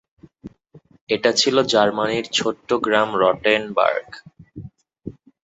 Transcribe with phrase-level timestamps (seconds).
[1.09, 4.09] এটা ছিল জার্মানির ছোট্ট গ্রাম রটেনবার্গ।